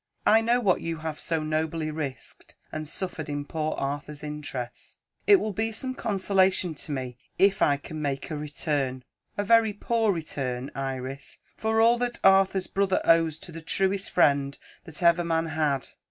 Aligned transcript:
I 0.25 0.41
know 0.41 0.59
what 0.59 0.81
you 0.81 0.97
have 1.05 1.19
so 1.19 1.43
nobly 1.43 1.91
risked 1.91 2.57
and 2.71 2.87
suffered 2.87 3.29
in 3.29 3.45
poor 3.45 3.73
Arthur's 3.77 4.23
interests. 4.23 4.97
It 5.27 5.35
will 5.35 5.53
be 5.53 5.71
some 5.71 5.93
consolation 5.93 6.73
to 6.73 6.91
me 6.91 7.17
if 7.37 7.61
I 7.61 7.77
can 7.77 8.01
make 8.01 8.31
a 8.31 8.35
return 8.35 9.03
a 9.37 9.43
very 9.43 9.73
poor 9.73 10.11
return, 10.11 10.71
Iris 10.73 11.37
for 11.55 11.79
all 11.79 11.99
that 11.99 12.19
Arthur's 12.23 12.65
brother 12.65 12.99
owes 13.05 13.37
to 13.37 13.51
the 13.51 13.61
truest 13.61 14.09
friend 14.09 14.57
that 14.85 15.03
ever 15.03 15.23
man 15.23 15.45
had. 15.49 15.89